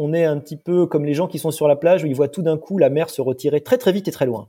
[0.00, 2.14] on est un petit peu comme les gens qui sont sur la plage où ils
[2.14, 4.48] voient tout d'un coup la mer se retirer très très vite et très loin.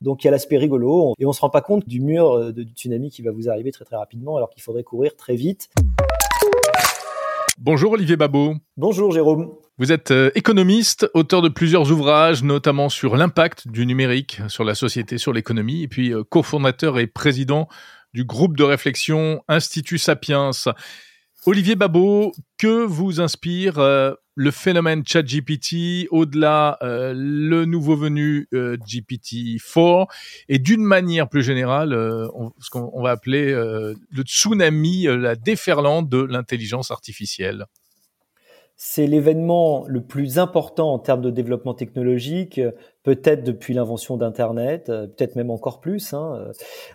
[0.00, 2.52] Donc il y a l'aspect rigolo et on se rend pas compte du mur euh,
[2.52, 5.34] de, du tsunami qui va vous arriver très très rapidement alors qu'il faudrait courir très
[5.34, 5.68] vite.
[7.58, 8.54] Bonjour Olivier Babot.
[8.76, 9.52] Bonjour Jérôme.
[9.78, 14.76] Vous êtes euh, économiste, auteur de plusieurs ouvrages, notamment sur l'impact du numérique sur la
[14.76, 17.66] société, sur l'économie, et puis euh, cofondateur et président
[18.14, 20.50] du groupe de réflexion Institut Sapiens.
[21.48, 28.76] Olivier Babot, que vous inspire euh, le phénomène ChatGPT, au-delà euh, le nouveau venu euh,
[28.76, 30.08] GPT-4,
[30.50, 31.92] et d'une manière plus générale,
[32.60, 37.64] ce qu'on va appeler le tsunami, la déferlante de l'intelligence artificielle
[38.80, 42.60] c'est l'événement le plus important en termes de développement technologique,
[43.02, 46.14] peut-être depuis l'invention d'Internet, peut-être même encore plus.
[46.14, 46.52] Hein.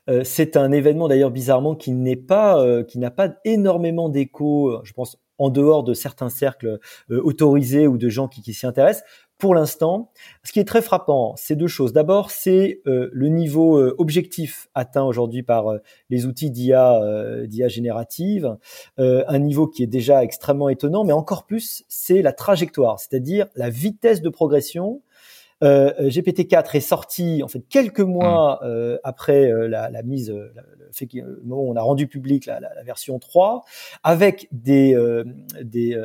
[0.09, 4.79] Euh, c'est un événement d'ailleurs bizarrement qui n'est pas, euh, qui n'a pas énormément d'écho,
[4.85, 6.79] je pense, en dehors de certains cercles
[7.11, 9.03] euh, autorisés ou de gens qui, qui s'y intéressent
[9.43, 10.09] pour l'instant.
[10.45, 11.91] Ce qui est très frappant, c'est deux choses.
[11.91, 17.01] D'abord, c'est euh, le niveau euh, objectif atteint aujourd'hui par euh, les outils d'IA,
[17.45, 18.55] d'IA générative,
[18.97, 23.69] un niveau qui est déjà extrêmement étonnant, mais encore plus, c'est la trajectoire, c'est-à-dire la
[23.69, 25.12] vitesse de progression euh,
[25.63, 30.51] GPT-4 est sorti en fait quelques mois euh, après euh, la, la, mise, le
[30.91, 33.63] fait le moment où on a rendu public la, la, la version 3,
[34.03, 34.95] avec des
[35.61, 35.97] des,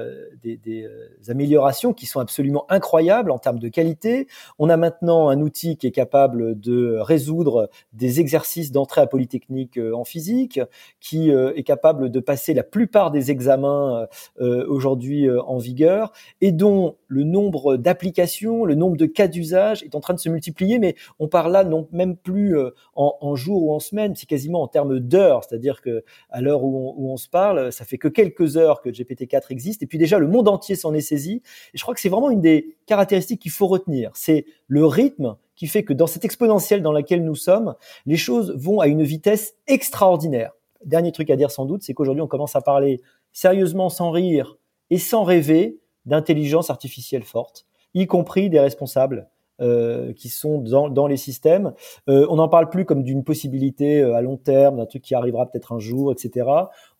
[0.42, 0.86] des, des,
[1.28, 4.28] améliorations qui sont absolument incroyables en termes de qualité.
[4.58, 9.78] On a maintenant un outil qui est capable de résoudre des exercices d'entrée à Polytechnique
[9.94, 10.60] en physique,
[11.00, 14.06] qui est capable de passer la plupart des examens
[14.38, 20.00] aujourd'hui en vigueur, et dont le nombre d'applications, le nombre de cas d'usage est en
[20.00, 23.64] train de se multiplier, mais on parle là non même plus euh, en, en jours
[23.64, 27.28] ou en semaines, c'est quasiment en termes d'heures, c'est-à-dire que à l'heure où, on, se
[27.28, 30.76] parle, ça fait que quelques heures que GPT-4 existe, et puis déjà le monde entier
[30.76, 31.42] s'en est saisi.
[31.74, 35.36] Et je crois que c'est vraiment une des caractéristiques qu'il faut retenir, c'est le rythme
[35.56, 37.74] qui fait que dans cette exponentielle dans laquelle nous sommes,
[38.06, 40.52] les choses vont à une vitesse extraordinaire.
[40.84, 43.00] Dernier truc à dire sans doute, c'est qu'aujourd'hui on commence à parler
[43.32, 44.58] sérieusement sans rire
[44.90, 49.28] et sans rêver d'intelligence artificielle forte, y compris des responsables
[49.60, 51.72] euh, qui sont dans, dans les systèmes.
[52.08, 55.14] Euh, on n'en parle plus comme d'une possibilité euh, à long terme, d'un truc qui
[55.14, 56.48] arrivera peut-être un jour, etc.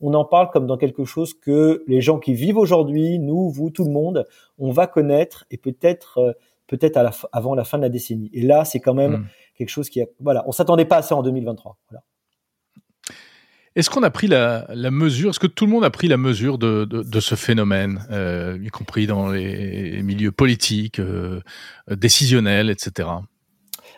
[0.01, 3.71] On en parle comme dans quelque chose que les gens qui vivent aujourd'hui, nous, vous,
[3.71, 4.27] tout le monde,
[4.59, 6.33] on va connaître et peut-être euh,
[6.67, 8.31] peut-être la, avant la fin de la décennie.
[8.33, 9.27] Et là, c'est quand même hmm.
[9.57, 11.79] quelque chose qui, a, voilà, on s'attendait pas à ça en 2023.
[11.91, 12.03] Voilà.
[13.77, 16.59] Est-ce qu'on a pris la, mesure, est-ce que tout le monde a pris la mesure
[16.59, 21.41] de, de, de ce phénomène, euh, y compris dans les milieux politiques, euh,
[21.91, 23.09] décisionnels, etc.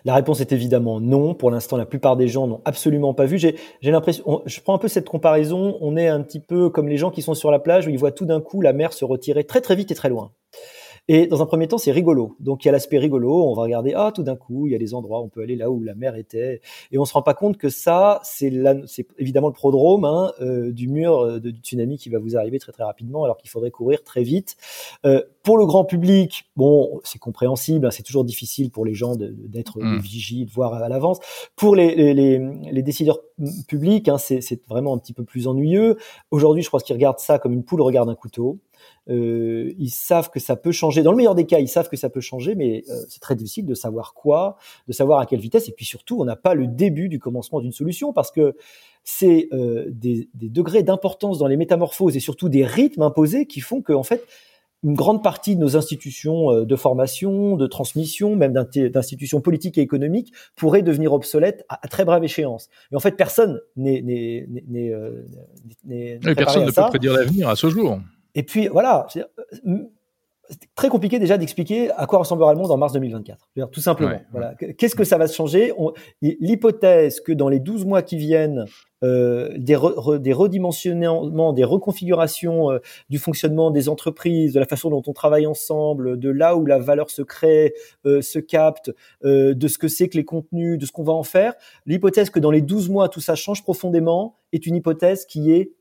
[0.05, 1.35] La réponse est évidemment non.
[1.35, 3.39] Pour l'instant, la plupart des gens n'ont absolument pas vu.
[3.39, 6.97] J'ai l'impression, je prends un peu cette comparaison, on est un petit peu comme les
[6.97, 9.05] gens qui sont sur la plage où ils voient tout d'un coup la mer se
[9.05, 10.33] retirer très très vite et très loin.
[11.13, 12.37] Et dans un premier temps, c'est rigolo.
[12.39, 14.77] Donc il y a l'aspect rigolo, on va regarder, ah tout d'un coup, il y
[14.77, 16.61] a des endroits, on peut aller là où la mer était,
[16.93, 18.53] et on se rend pas compte que ça, c'est
[19.19, 22.61] évidemment le prodrome hein, euh, du mur euh, de, du tsunami qui va vous arriver
[22.61, 24.57] très très rapidement, alors qu'il faudrait courir très vite.
[25.05, 29.17] Euh, pour le grand public, bon, c'est compréhensible, hein, c'est toujours difficile pour les gens
[29.17, 29.99] d'être mmh.
[29.99, 31.19] vigiles, de voir à l'avance.
[31.57, 32.39] Pour les, les, les,
[32.71, 33.19] les, décideurs
[33.67, 35.97] publics, hein, c'est vraiment un petit peu plus ennuyeux.
[36.31, 38.61] Aujourd'hui, je crois qu'ils regardent ça comme une poule regarde un couteau.
[39.09, 41.03] Euh, ils savent que ça peut changer.
[41.03, 43.35] Dans le meilleur des cas, ils savent que ça peut changer, mais euh, c'est très
[43.35, 45.69] difficile de savoir quoi, de savoir à quelle vitesse.
[45.69, 48.55] Et puis surtout, on n'a pas le début du commencement d'une solution parce que
[49.03, 53.61] c'est euh, des, des, degrés d'importance dans les métamorphoses et surtout des rythmes imposés qui
[53.61, 54.25] font que, en fait,
[54.83, 60.33] une grande partie de nos institutions de formation, de transmission, même d'institutions politiques et économiques,
[60.57, 62.71] pourraient devenir obsolètes à, très brève échéance.
[62.91, 64.03] Mais en fait, personne n'est,
[66.35, 67.99] personne ne peut prédire l'avenir à ce jour.
[68.35, 69.25] Et puis voilà, c'est
[70.75, 73.49] très compliqué déjà d'expliquer à quoi ressemblera le monde en mars 2024.
[73.71, 74.21] Tout simplement.
[74.33, 74.55] Voilà.
[74.55, 75.73] Qu'est-ce que ça va se changer
[76.21, 78.65] L'hypothèse que dans les 12 mois qui viennent,
[79.03, 79.79] euh, des,
[80.21, 85.47] des redimensionnements, des reconfigurations euh, du fonctionnement des entreprises, de la façon dont on travaille
[85.47, 87.73] ensemble, de là où la valeur se crée,
[88.05, 88.93] euh, se capte,
[89.25, 91.55] euh, de ce que c'est que les contenus, de ce qu'on va en faire.
[91.87, 95.63] L'hypothèse que dans les 12 mois tout ça change profondément est une hypothèse qui est
[95.63, 95.80] euh, euh,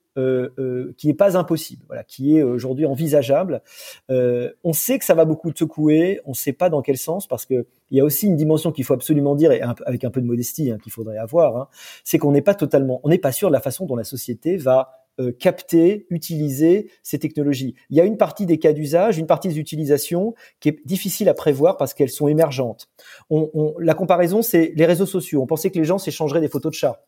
[0.97, 3.61] qui n'est pas impossible, voilà, qui est aujourd'hui envisageable.
[4.09, 7.27] Euh, on sait que ça va beaucoup secouer, on ne sait pas dans quel sens,
[7.27, 10.11] parce que il y a aussi une dimension qu'il faut absolument dire, et avec un
[10.11, 11.67] peu de modestie hein, qu'il faudrait avoir, hein,
[12.03, 14.57] c'est qu'on n'est pas totalement, on n'est pas sûr de la façon dont la société
[14.57, 14.91] va
[15.37, 17.75] capter, utiliser ces technologies.
[17.89, 21.27] Il y a une partie des cas d'usage, une partie des utilisations qui est difficile
[21.27, 22.89] à prévoir parce qu'elles sont émergentes.
[23.79, 25.41] La comparaison, c'est les réseaux sociaux.
[25.41, 27.03] On pensait que les gens s'échangeraient des photos de chats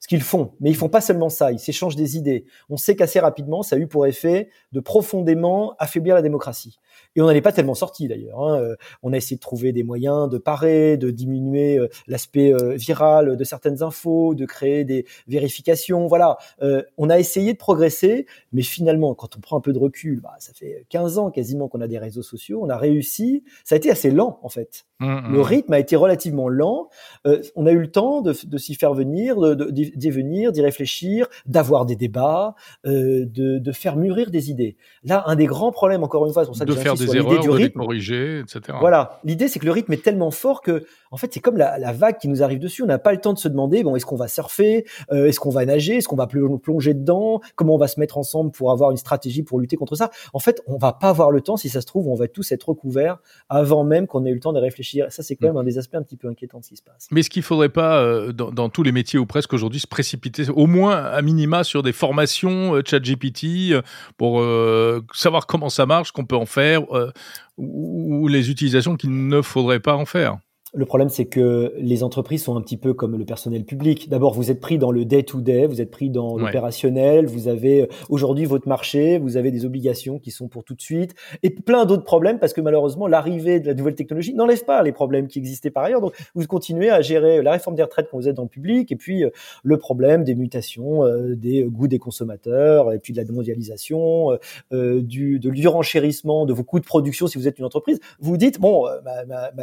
[0.00, 0.52] ce qu'ils font.
[0.60, 2.46] Mais ils font pas seulement ça, ils s'échangent des idées.
[2.70, 6.78] On sait qu'assez rapidement, ça a eu pour effet de profondément affaiblir la démocratie.
[7.16, 8.40] Et on n'en est pas tellement sorti d'ailleurs.
[8.40, 8.60] Hein.
[8.60, 12.74] Euh, on a essayé de trouver des moyens de parer, de diminuer euh, l'aspect euh,
[12.74, 16.06] viral de certaines infos, de créer des vérifications.
[16.06, 16.38] Voilà,
[16.96, 20.34] on a essayé de progresser, mais finalement, quand on prend un peu de recul, bah,
[20.38, 23.44] ça fait 15 ans quasiment qu'on a des réseaux sociaux, on a réussi.
[23.64, 24.84] Ça a été assez lent en fait.
[25.00, 25.42] Mmh, le mmh.
[25.42, 26.88] rythme a été relativement lent.
[27.56, 29.36] on a eu le temps de, de s'y faire venir,
[29.96, 32.54] d'y venir, d'y réfléchir, d'avoir des débats,
[32.84, 33.24] de,
[33.58, 34.76] de, faire mûrir des idées.
[35.04, 37.56] Là, un des grands problèmes, encore une fois, c'est pour ça que des erreurs, de
[37.56, 38.78] les corriger, etc.
[38.80, 41.78] Voilà, l'idée c'est que le rythme est tellement fort que, en fait, c'est comme la,
[41.78, 42.82] la, vague qui nous arrive dessus.
[42.82, 45.40] On n'a pas le temps de se demander, bon, est-ce qu'on va surfer, euh, est-ce
[45.40, 48.70] qu'on va nager, est-ce qu'on va plonger dedans, comment on va se mettre ensemble pour
[48.70, 50.10] avoir une stratégie pour lutter contre ça.
[50.32, 51.56] En fait, on va pas avoir le temps.
[51.56, 54.40] Si ça se trouve, on va tous être recouverts avant même qu'on ait eu le
[54.40, 55.06] temps de réfléchir.
[55.10, 56.82] Ça, c'est quand même un des aspects un petit peu inquiétants de ce qui se
[56.82, 57.08] passe.
[57.10, 60.48] Mais est-ce qu'il faudrait pas, euh, dans, dans, tous les métiers ou presque aujourd'hui, précipiter
[60.50, 63.82] au moins à minima sur des formations euh, ChatGPT euh,
[64.16, 66.82] pour euh, savoir comment ça marche, qu'on peut en faire,
[67.56, 70.38] ou les utilisations qu'il ne faudrait pas en faire
[70.72, 74.08] le problème, c'est que les entreprises sont un petit peu comme le personnel public.
[74.08, 77.86] D'abord, vous êtes pris dans le day-to-day, vous êtes pris dans l'opérationnel, vous avez euh,
[78.08, 81.86] aujourd'hui votre marché, vous avez des obligations qui sont pour tout de suite, et plein
[81.86, 85.38] d'autres problèmes, parce que malheureusement, l'arrivée de la nouvelle technologie n'enlève pas les problèmes qui
[85.38, 86.00] existaient par ailleurs.
[86.00, 88.92] Donc, vous continuez à gérer la réforme des retraites quand vous êtes dans le public,
[88.92, 89.30] et puis euh,
[89.64, 94.38] le problème des mutations, euh, des goûts des consommateurs, et puis de la mondialisation,
[94.72, 98.00] du, de l'enchérissement de vos coûts de production si vous êtes une entreprise.
[98.20, 98.86] Vous vous dites, bon,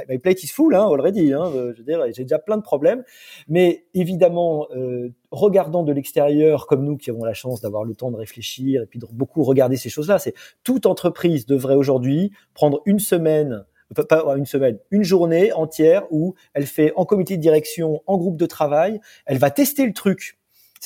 [0.09, 1.33] my plate is full, hein, dit.
[1.33, 3.03] Hein, euh, je veux dire, j'ai déjà plein de problèmes.
[3.47, 8.11] Mais évidemment, euh, regardant de l'extérieur, comme nous qui avons la chance d'avoir le temps
[8.11, 10.33] de réfléchir et puis de beaucoup regarder ces choses-là, c'est
[10.63, 13.65] toute entreprise devrait aujourd'hui prendre une semaine
[13.95, 18.35] pas une semaine, une journée entière où elle fait en comité de direction, en groupe
[18.35, 20.37] de travail, elle va tester le truc.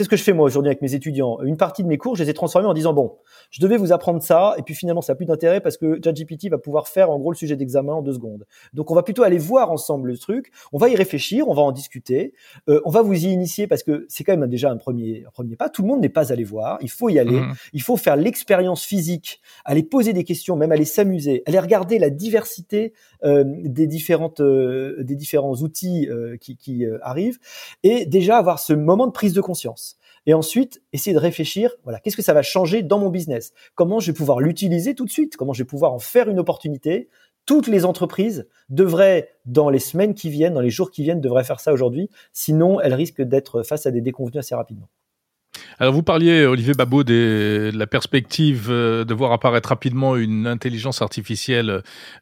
[0.02, 1.40] C'est ce que je fais moi aujourd'hui avec mes étudiants.
[1.44, 3.20] Une partie de mes cours, je les ai transformés en disant bon,
[3.52, 6.50] je devais vous apprendre ça, et puis finalement, ça n'a plus d'intérêt parce que ChatGPT
[6.50, 8.48] va pouvoir faire en gros le sujet d'examen en deux secondes.
[8.74, 11.62] Donc, on va plutôt aller voir ensemble le truc, on va y réfléchir, on va
[11.62, 12.34] en discuter,
[12.68, 15.30] euh, on va vous y initier parce que c'est quand même déjà un premier, un
[15.30, 15.70] premier pas.
[15.70, 17.54] Tout le monde n'est pas allé voir, il faut y aller, mmh.
[17.74, 22.10] il faut faire l'expérience physique, aller poser des questions, même aller s'amuser, aller regarder la
[22.10, 22.94] diversité
[23.24, 26.10] euh, des différentes, euh, des différents outils
[26.40, 27.38] qui, qui arrivent,
[27.84, 29.91] et déjà avoir ce moment de prise de conscience
[30.26, 33.54] et ensuite essayer de réfléchir, voilà, qu'est-ce que ça va changer dans mon business?
[33.76, 35.38] Comment je vais pouvoir l'utiliser tout de suite?
[35.38, 37.10] Comment je vais pouvoir en faire une opportunité?
[37.46, 41.44] Toutes les entreprises devraient, dans les semaines qui viennent, dans les jours qui viennent, devraient
[41.44, 42.10] faire ça aujourd'hui.
[42.34, 44.90] Sinon, elles risquent d'être face à des déconvenus assez rapidement.
[45.80, 51.02] Alors vous parliez, Olivier Babot, de la perspective euh, de voir apparaître rapidement une intelligence
[51.02, 51.82] artificielle euh,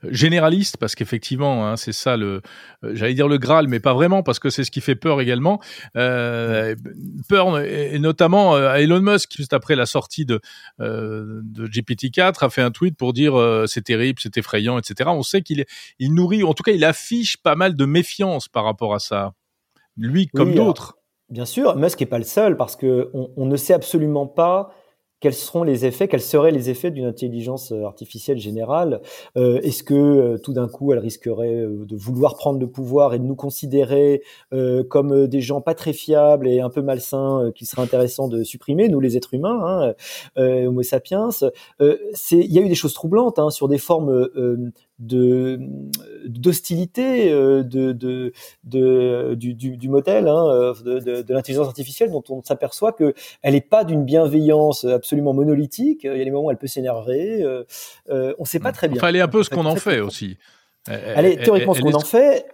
[0.09, 2.41] généraliste, parce qu'effectivement, hein, c'est ça le,
[2.83, 5.19] euh, j'allais dire le Graal, mais pas vraiment, parce que c'est ce qui fait peur
[5.19, 5.59] également.
[5.95, 6.75] Euh,
[7.27, 10.39] peur, et notamment à Elon Musk, juste après la sortie de,
[10.79, 13.33] de GPT-4, a fait un tweet pour dire
[13.67, 15.09] c'est terrible, c'est effrayant, etc.
[15.13, 15.65] On sait qu'il
[15.99, 19.33] il nourrit, en tout cas, il affiche pas mal de méfiance par rapport à ça.
[19.97, 20.98] Lui comme d'autres.
[21.29, 24.71] Bien sûr, Musk n'est pas le seul parce que on, ne sait absolument pas
[25.19, 29.01] quels seront les effets, quels seraient les effets d'une intelligence euh, artificielle générale.
[29.37, 33.19] Euh, Est-ce que euh, tout d'un coup, elle risquerait de vouloir prendre le pouvoir et
[33.19, 34.23] de nous considérer
[34.89, 38.89] comme des gens pas très fiables et un peu malsains, qu'il serait intéressant de supprimer,
[38.89, 39.93] nous les êtres humains,
[40.35, 41.29] hein, Homo sapiens?
[41.79, 44.27] Il y a eu des choses troublantes hein, sur des formes
[44.99, 45.59] de
[46.25, 48.33] d'hostilité euh, de, de,
[48.65, 53.13] de, du, du, du modèle hein, euh, de, de, l'intelligence artificielle dont on s'aperçoit que
[53.41, 56.01] elle n'est pas d'une bienveillance absolument monolithique.
[56.03, 57.41] Il y a des moments où elle peut s'énerver.
[57.43, 57.63] Euh,
[58.07, 58.97] on ne sait pas très bien.
[58.97, 60.37] Enfin, elle est un peu ce qu'on en fait aussi.
[60.87, 62.45] Elle est théoriquement ce qu'on en fait.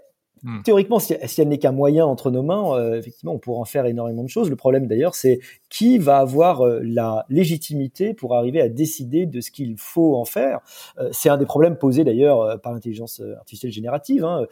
[0.46, 0.62] Hmm.
[0.62, 3.88] Théoriquement, si, elle n'est qu'un moyen entre nos mains, euh, effectivement, on pourra en faire
[3.88, 4.48] énormément de choses.
[4.48, 9.42] Le problème d'ailleurs, c'est qui va avoir euh, la légitimité pour arriver à décider de
[9.42, 10.60] ce qu'il faut en faire.
[11.00, 14.24] Euh, c'est un des problèmes posés d'ailleurs par l'intelligence artificielle générative.
[14.24, 14.46] Hein.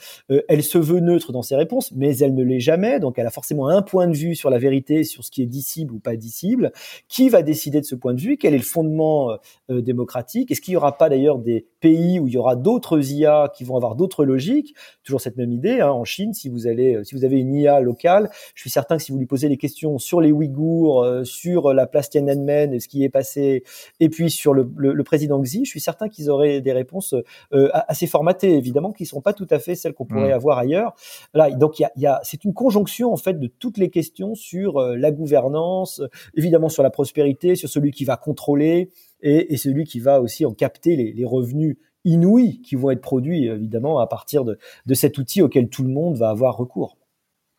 [0.48, 3.00] elle se veut neutre dans ses réponses, mais elle ne l'est jamais.
[3.00, 5.48] Donc, elle a forcément un point de vue sur la vérité, sur ce qui est
[5.48, 6.72] dissible ou pas dissible.
[7.08, 8.38] Qui va décider de ce point de vue?
[8.38, 9.38] Quel est le fondement
[9.70, 10.50] démocratique?
[10.50, 13.64] Est-ce qu'il n'y aura pas d'ailleurs des pays où il y aura d'autres IA qui
[13.64, 14.74] vont avoir d'autres logiques?
[15.04, 17.54] Toujours cette même idée Hein, en Chine, si vous allez, euh, si vous avez une
[17.54, 21.04] IA locale, je suis certain que si vous lui posez des questions sur les Ouïghours,
[21.04, 23.64] euh, sur la place Tiananmen et ce qui est passé,
[24.00, 27.14] et puis sur le, président Xi, je suis certain qu'ils auraient des réponses
[27.54, 30.34] euh, assez formatées, évidemment, qui ne sont pas tout à fait celles qu'on pourrait mmh.
[30.34, 30.96] avoir ailleurs.
[31.34, 34.80] Là, donc il y a, c'est une conjonction en fait de toutes les questions sur
[34.80, 36.02] la gouvernance,
[36.36, 38.90] évidemment sur la prospérité, sur celui qui va contrôler
[39.22, 44.00] et, celui qui va aussi en capter les revenus inouïs qui vont être produits évidemment
[44.00, 46.98] à partir de, de cet outil auquel tout le monde va avoir recours.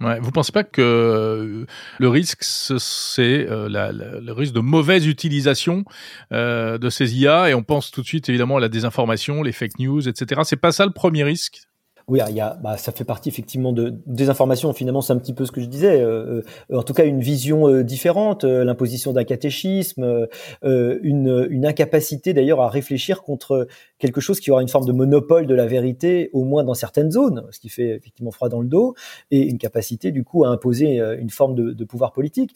[0.00, 1.66] Ouais, vous pensez pas que euh,
[1.98, 5.84] le risque, c'est euh, le risque de mauvaise utilisation
[6.32, 9.52] euh, de ces IA et on pense tout de suite évidemment à la désinformation, les
[9.52, 10.40] fake news, etc.
[10.44, 11.62] C'est pas ça le premier risque?
[12.06, 14.72] Oui, il y a, bah, ça fait partie effectivement de des informations.
[14.74, 16.00] Finalement, c'est un petit peu ce que je disais.
[16.00, 20.28] Euh, euh en tout cas, une vision euh, différente, euh, l'imposition d'un catéchisme,
[20.62, 23.66] une, une incapacité d'ailleurs à réfléchir contre
[23.98, 27.10] quelque chose qui aura une forme de monopole de la vérité, au moins dans certaines
[27.10, 28.94] zones, ce qui fait effectivement froid dans le dos,
[29.30, 32.54] et une capacité du coup à imposer une forme de, de pouvoir politique.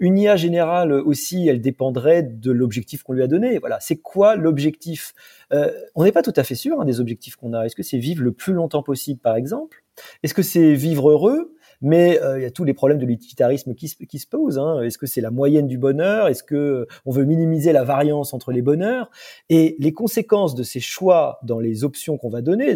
[0.00, 3.58] une IA générale aussi, elle dépendrait de l'objectif qu'on lui a donné.
[3.58, 5.14] Voilà, c'est quoi l'objectif?
[5.52, 7.64] Euh, on n'est pas tout à fait sûr hein, des objectifs qu'on a.
[7.64, 9.84] Est-ce que c'est vivre le plus longtemps possible, par exemple.
[10.22, 13.74] Est-ce que c'est vivre heureux mais euh, il y a tous les problèmes de l'utilitarisme
[13.74, 14.58] qui, qui, se posent.
[14.58, 14.82] Hein.
[14.82, 16.28] Est-ce que c'est la moyenne du bonheur?
[16.28, 19.10] Est-ce que on veut minimiser la variance entre les bonheurs?
[19.48, 22.74] Et les conséquences de ces choix dans les options qu'on va donner,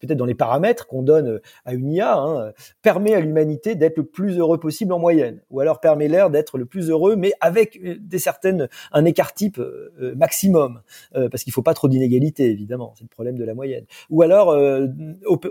[0.00, 4.04] peut-être dans les paramètres qu'on donne à une IA, hein, permet à l'humanité d'être le
[4.04, 7.78] plus heureux possible en moyenne, ou alors permet l'air d'être le plus heureux, mais avec
[7.84, 10.80] euh, des certaines un écart type euh, maximum,
[11.12, 13.84] parce qu'il faut pas trop d'inégalités évidemment, c'est le problème de la moyenne.
[14.10, 14.48] Ou alors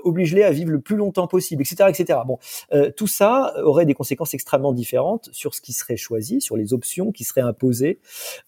[0.04, 2.20] oblige-les à vivre le plus longtemps possible, etc., etc.
[2.26, 2.38] Bon,
[2.96, 7.12] tout ça aurait des conséquences extrêmement différentes sur ce qui serait choisi, sur les options
[7.12, 8.00] qui seraient imposées.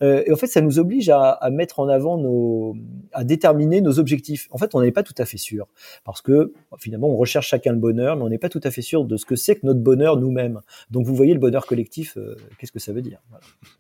[0.02, 2.76] Euh, et en fait, ça nous oblige à, mettre en avant nos,
[3.14, 4.48] à déterminer nos objectifs.
[4.52, 5.68] En fait, on n'est pas tout à fait sûr
[6.04, 8.82] parce que finalement, on recherche chacun le bonheur, mais on n'est pas tout à fait
[8.82, 10.62] sûr de ce que c'est que notre bonheur nous-mêmes.
[10.92, 13.22] Donc, vous voyez le bonheur collectif, euh, qu'est-ce que ça veut dire?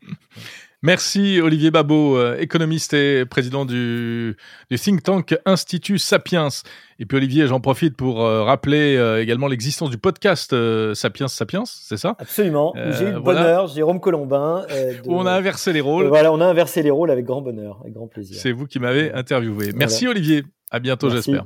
[0.85, 4.37] Merci Olivier Babot, euh, économiste et président du,
[4.69, 6.49] du, think tank Institut Sapiens.
[6.99, 10.55] Et puis Olivier, j'en profite pour euh, rappeler euh, également l'existence du podcast
[10.93, 12.15] Sapiens Sapiens, c'est ça?
[12.19, 12.75] Absolument.
[12.91, 14.63] J'ai eu le bonheur, Jérôme Colombin.
[15.05, 16.05] Où on a inversé les rôles.
[16.05, 18.37] voilà, on a inversé les rôles avec grand bonheur, avec grand plaisir.
[18.39, 19.71] C'est vous qui m'avez interviewé.
[19.73, 20.43] Merci Olivier.
[20.69, 21.45] À bientôt, j'espère.